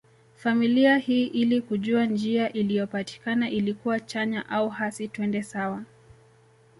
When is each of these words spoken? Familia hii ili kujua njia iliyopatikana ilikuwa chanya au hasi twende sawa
Familia 0.35 0.97
hii 0.97 1.25
ili 1.27 1.61
kujua 1.61 2.05
njia 2.05 2.53
iliyopatikana 2.53 3.49
ilikuwa 3.49 3.99
chanya 3.99 4.49
au 4.49 4.69
hasi 4.69 5.07
twende 5.07 5.43
sawa 5.43 5.83